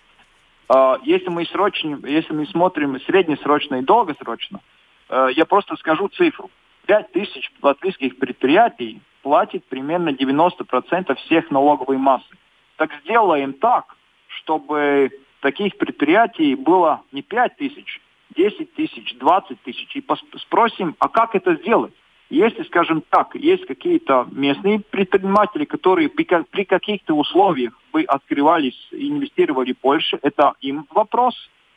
[0.69, 4.61] А, если мы, срочно, если мы смотрим среднесрочно и долгосрочно,
[5.09, 6.51] э, я просто скажу цифру.
[6.87, 12.35] 5 тысяч латвийских предприятий платит примерно 90% всех налоговой массы.
[12.77, 13.97] Так сделаем так,
[14.29, 18.01] чтобы таких предприятий было не 5 тысяч,
[18.37, 19.97] 10 тысяч, 20 тысяч.
[19.97, 20.05] И
[20.39, 21.95] спросим, а как это сделать?
[22.31, 30.19] Если, скажем так, есть какие-то местные предприниматели, которые при, каких-то условиях бы открывались, инвестировали больше,
[30.21, 31.35] это им вопрос,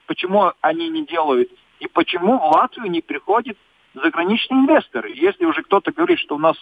[0.07, 3.57] почему они не делают и почему в Латвию не приходят
[3.93, 5.11] заграничные инвесторы.
[5.15, 6.57] Если уже кто-то говорит, что у нас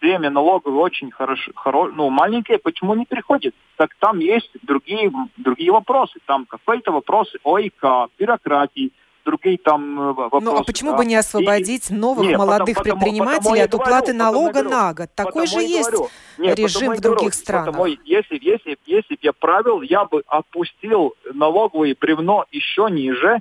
[0.00, 3.54] время налоговое очень хорошо, хоро, ну, маленькое, почему не приходит?
[3.76, 6.20] Так там есть другие, другие вопросы.
[6.26, 8.92] Там какие-то вопросы ОИК, бюрократии,
[9.24, 10.44] другие там э, вопросы.
[10.44, 10.96] Ну а почему да?
[10.98, 11.94] бы не освободить и...
[11.94, 15.10] новых Нет, молодых потому, предпринимателей потому, от уплаты говорю, налога на год?
[15.14, 15.92] Такой же есть
[16.38, 17.66] Нет, режим в других говорю, странах.
[17.66, 23.40] Потому, если, если, если бы я правил, я бы опустил налоговое бревно еще ниже.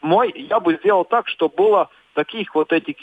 [0.00, 2.96] Мой, я бы сделал так, чтобы было таких вот этих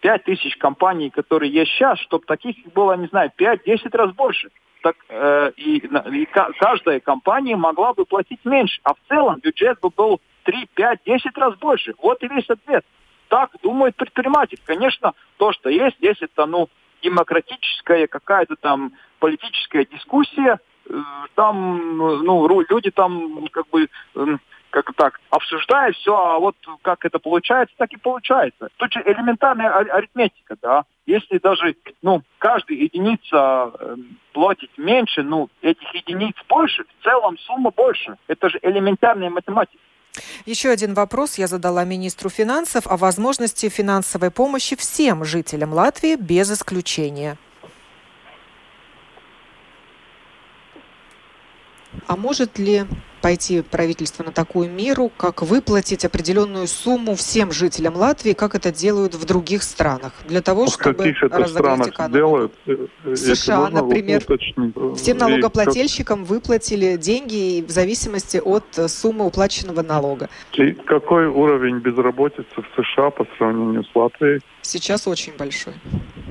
[0.00, 4.50] 5 тысяч компаний, которые есть сейчас, чтобы таких было, не знаю, 5-10 раз больше.
[4.82, 9.90] Так, э, и, и каждая компания могла бы платить меньше, а в целом бюджет бы
[9.90, 11.94] был 3, 5, 10 раз больше.
[11.98, 12.84] Вот и весь ответ.
[13.28, 14.58] Так думает предприниматель.
[14.64, 16.68] Конечно, то, что есть, есть это, ну,
[17.02, 20.94] демократическая какая-то там политическая дискуссия, э,
[21.34, 23.88] там, ну, люди там как бы
[24.72, 28.68] как так, обсуждая все, а вот как это получается, так и получается.
[28.78, 30.84] Тут же элементарная арифметика, да.
[31.04, 33.96] Если даже, ну, каждая единица э,
[34.32, 38.16] платить меньше, ну, этих единиц больше, в целом сумма больше.
[38.28, 39.78] Это же элементарная математика.
[40.44, 46.50] Еще один вопрос я задала министру финансов о возможности финансовой помощи всем жителям Латвии без
[46.50, 47.38] исключения.
[52.06, 52.86] А может ли
[53.22, 59.14] пойти правительство на такую меру, как выплатить определенную сумму всем жителям Латвии, как это делают
[59.14, 62.18] в других странах, для того, чтобы каких это странах экономику.
[62.18, 62.52] делают?
[62.66, 64.74] Э, в США, например, уточнить.
[64.96, 70.28] всем налогоплательщикам выплатили деньги в зависимости от суммы уплаченного налога.
[70.54, 74.40] И какой уровень безработицы в США по сравнению с Латвией?
[74.62, 75.74] Сейчас очень большой.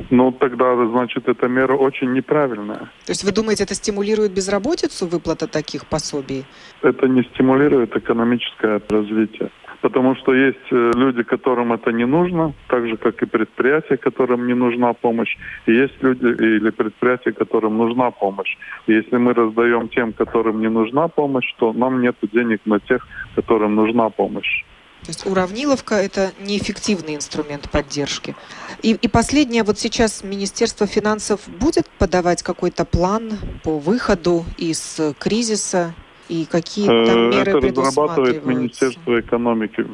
[0.10, 2.90] Ну, тогда, значит, эта мера очень неправильная.
[3.06, 6.46] То есть вы думаете, это стимулирует безработицу, выплата таких пособий?
[6.82, 9.50] Это не стимулирует экономическое развитие.
[9.82, 14.46] Потому что есть э, люди, которым это не нужно, так же, как и предприятия, которым
[14.48, 15.38] не нужна помощь.
[15.66, 18.58] И есть люди или предприятия, которым нужна помощь.
[18.86, 23.08] И если мы раздаем тем, которым не нужна помощь, то нам нет денег на тех,
[23.36, 24.64] которым нужна помощь.
[25.02, 28.36] То есть уравниловка– это неэффективный инструмент поддержки.
[28.84, 33.32] И, и последнее, вот сейчас Министерство финансов будет подавать какой-то план
[33.64, 35.96] по выходу из кризиса
[36.32, 39.86] и какие там э, меры Это разрабатывает Министерство экономики.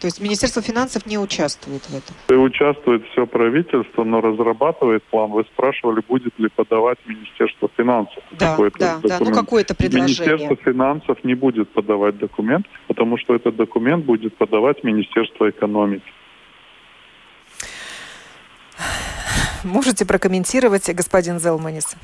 [0.00, 2.42] То есть Министерство финансов не участвует в этом?
[2.42, 5.30] Участвует все правительство, но разрабатывает план.
[5.30, 9.20] Вы спрашивали, будет ли подавать Министерство финансов да, какой-то да, документ.
[9.20, 10.32] Да, ну какое-то предложение.
[10.32, 16.10] Министерство финансов не будет подавать документ, потому что этот документ будет подавать Министерство экономики.
[19.62, 21.96] Можете прокомментировать, господин Зелманис?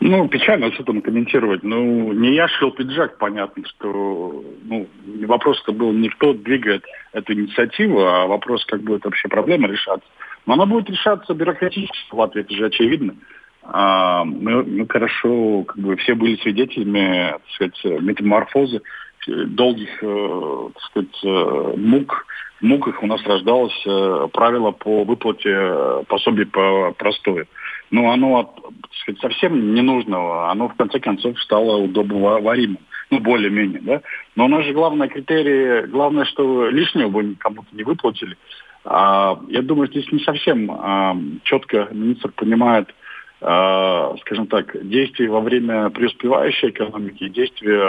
[0.00, 1.62] Ну, печально что там комментировать.
[1.62, 4.86] Ну, не я шел пиджак, понятно, что ну,
[5.26, 10.08] вопрос-то был не кто двигает эту инициативу, а вопрос, как будет вообще проблема решаться.
[10.44, 13.16] Но она будет решаться бюрократически в Латвии, это же очевидно.
[13.62, 18.82] А, мы, мы хорошо, как бы все были свидетелями, так сказать, метаморфозы,
[19.26, 22.26] долгих, э, так сказать, э, мук.
[22.60, 27.46] В муках у нас рождалось э, правило по выплате пособий по простое
[27.90, 32.78] но оно так сказать, совсем ненужного, оно в конце концов стало удобоваримым.
[33.10, 34.02] Ну, более-менее, да.
[34.34, 38.36] Но у нас же главный критерий, главное, что лишнего бы кому-то не выплатили.
[38.84, 42.92] А, я думаю, здесь не совсем а, четко министр понимает,
[43.40, 47.84] а, скажем так, действия во время преуспевающей экономики и действия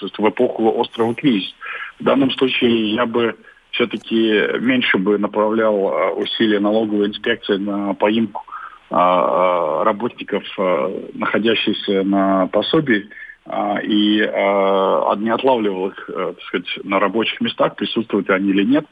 [0.00, 1.54] в эпоху острого кризиса.
[2.00, 3.36] В данном случае я бы
[3.72, 8.42] все-таки меньше бы направлял а, усилия налоговой инспекции на поимку
[8.90, 13.08] работников, а, находящихся на пособии,
[13.44, 18.86] а, и не отлавливал их так сказать, на рабочих местах, присутствуют они или нет,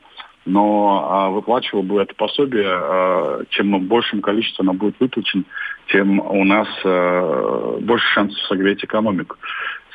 [0.44, 5.42] но выплачивал бы это пособие, чем большим количеством оно будет выплачено,
[5.88, 6.68] тем у нас
[7.82, 9.36] больше шансов согреть экономику.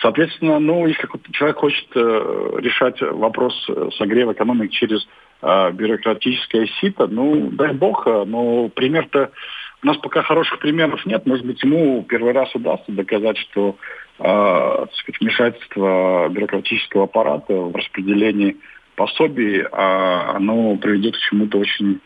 [0.01, 3.53] Соответственно, ну, если человек хочет э, решать вопрос
[3.97, 5.07] согрева экономики через
[5.41, 9.31] бюрократическое сито, ну, дай бог, но пример-то
[9.83, 11.25] у нас пока хороших примеров нет.
[11.25, 13.77] Может быть, ему первый раз удастся доказать, что
[14.19, 18.57] э, сказать, вмешательство бюрократического аппарата в распределении
[18.95, 21.99] пособий, э, оно приведет к чему-то очень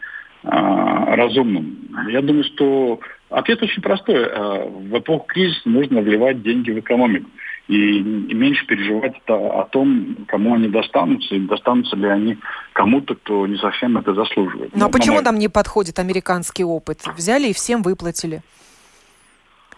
[0.43, 1.71] э, разумному.
[2.09, 2.99] Я думаю, что
[3.29, 4.23] ответ очень простой.
[4.23, 7.29] Э, в эпоху кризиса нужно вливать деньги в экономику
[7.67, 12.37] и, меньше переживать о, том, кому они достанутся, и достанутся ли они
[12.73, 14.73] кому-то, кто не совсем это заслуживает.
[14.73, 17.01] Но ну, а почему нам не подходит американский опыт?
[17.17, 18.41] Взяли и всем выплатили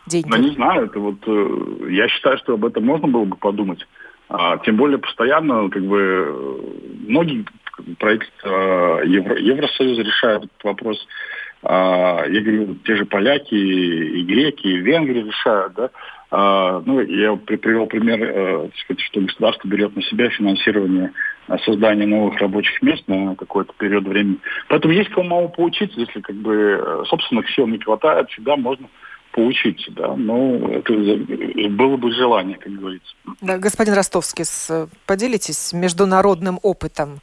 [0.06, 0.30] деньги.
[0.30, 3.86] Ну, не знаю, это вот э, я считаю, что об этом можно было бы подумать.
[4.30, 6.62] А, тем более постоянно, как бы,
[7.08, 7.46] многие
[8.00, 11.08] правительства Евро, Евросоюза решают этот вопрос.
[11.64, 15.90] А, я говорю, те же поляки, и греки, и венгры решают, да.
[16.30, 21.14] А, ну, я привел пример, э, сказать, что государство берет на себя финансирование
[21.48, 24.40] э, создания новых рабочих мест на какой-то период времени.
[24.68, 28.88] Поэтому есть кому поучиться, если как бы э, собственных сил не хватает, всегда можно
[29.32, 33.14] поучиться, да, но это было бы желание, как говорится.
[33.40, 34.46] Да, господин Ростовский,
[35.06, 37.20] поделитесь международным опытом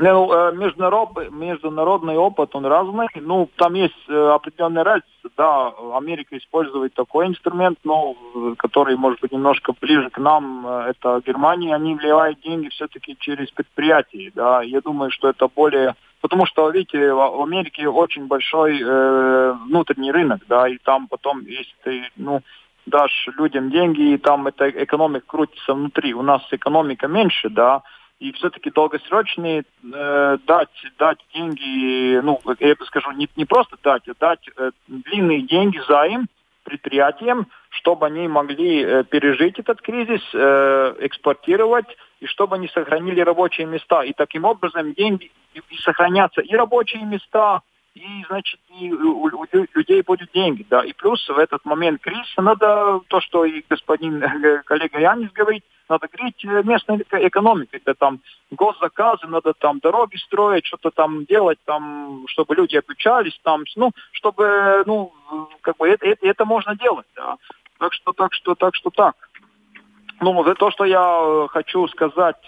[0.00, 3.08] ну, э, международный, опыт, он разный.
[3.14, 5.08] Ну, там есть э, определенная разница.
[5.36, 8.14] Да, Америка использует такой инструмент, но
[8.58, 11.74] который, может быть, немножко ближе к нам, э, это Германия.
[11.74, 14.32] Они вливают деньги все-таки через предприятия.
[14.34, 15.94] Да, я думаю, что это более...
[16.20, 21.74] Потому что, видите, в Америке очень большой э, внутренний рынок, да, и там потом есть,
[22.16, 22.42] ну,
[22.86, 26.14] дашь людям деньги, и там эта экономика крутится внутри.
[26.14, 27.82] У нас экономика меньше, да,
[28.22, 34.08] и все-таки долгосрочные э, дать, дать деньги, ну, я бы скажу, не, не просто дать,
[34.08, 36.28] а дать э, длинные деньги займ
[36.62, 41.88] предприятиям, чтобы они могли э, пережить этот кризис, э, экспортировать,
[42.20, 44.04] и чтобы они сохранили рабочие места.
[44.04, 47.62] И таким образом деньги и, и сохранятся и рабочие места,
[47.94, 49.28] и, значит, и у,
[49.74, 50.82] людей будут деньги, да.
[50.82, 55.62] И плюс в этот момент кризиса надо, то, что и господин э, коллега Янис говорит,
[55.90, 57.82] надо говорить э, местной экономикой.
[57.84, 58.20] Это там
[58.50, 64.84] госзаказы, надо там дороги строить, что-то там делать, там, чтобы люди обучались, там, ну, чтобы,
[64.86, 65.12] ну,
[65.60, 67.36] как бы это, это, это можно делать, да.
[67.78, 69.16] Так что, так что, так что так.
[70.20, 72.40] Ну, то, что я э, хочу сказать,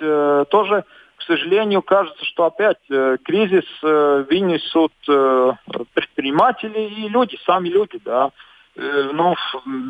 [0.49, 0.85] тоже
[1.25, 5.53] к сожалению, кажется, что опять э, кризис э, вынесут э,
[5.95, 8.31] предприниматели и люди, сами люди, да.
[8.77, 9.35] Э, ну,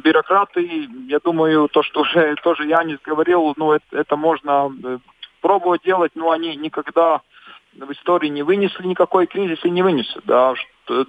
[0.04, 4.98] бюрократы, я думаю, то, что уже тоже Янис говорил, ну, это, это можно э,
[5.40, 7.20] пробовать делать, но они никогда
[7.76, 10.54] в истории не вынесли никакой кризис и не вынесут, да.
[10.54, 11.04] Что,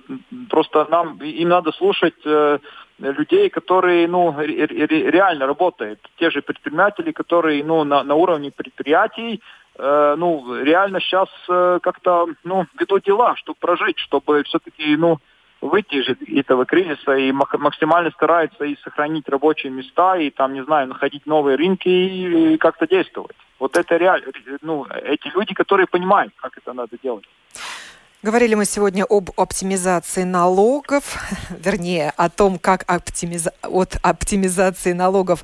[0.49, 2.57] просто нам, им надо слушать э,
[2.97, 5.99] людей, которые, ну, ре, ре, реально работают.
[6.17, 9.39] Те же предприниматели, которые, ну, на, на уровне предприятий,
[9.77, 15.17] Э, ну, реально сейчас э, как-то, ну, ведут дела, чтобы прожить, чтобы все-таки, ну,
[15.61, 20.87] выйти из этого кризиса и максимально стараются и сохранить рабочие места, и там, не знаю,
[20.87, 23.35] находить новые рынки и как-то действовать.
[23.59, 24.27] Вот это реально,
[24.61, 27.25] ну, эти люди, которые понимают, как это надо делать.
[28.21, 31.03] Говорили мы сегодня об оптимизации налогов,
[31.49, 33.51] вернее, о том, как оптимиза...
[33.61, 35.43] от оптимизации налогов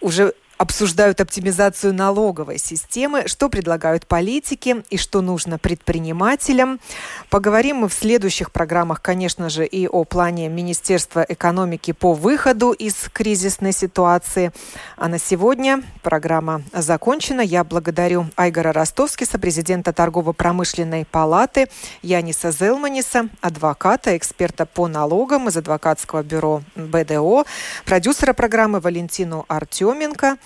[0.00, 6.80] уже обсуждают оптимизацию налоговой системы, что предлагают политики и что нужно предпринимателям.
[7.28, 12.94] Поговорим мы в следующих программах, конечно же, и о плане Министерства экономики по выходу из
[13.12, 14.52] кризисной ситуации.
[14.96, 17.40] А на сегодня программа закончена.
[17.40, 21.68] Я благодарю Айгора Ростовскиса, президента торгово-промышленной палаты,
[22.02, 27.44] Яниса Зелманиса, адвоката, эксперта по налогам из адвокатского бюро БДО,
[27.84, 30.36] продюсера программы Валентину Артеменко–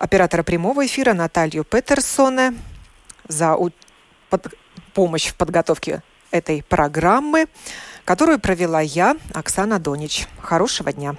[0.00, 2.54] оператора прямого эфира Наталью Петерсоне
[3.28, 3.56] за
[4.94, 7.46] помощь в подготовке этой программы,
[8.04, 10.26] которую провела я, Оксана Донич.
[10.40, 11.16] Хорошего дня.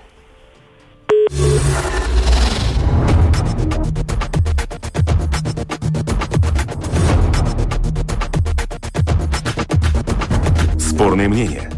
[10.80, 11.72] Спорные мнения.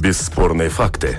[0.00, 1.18] Бесспорные факты.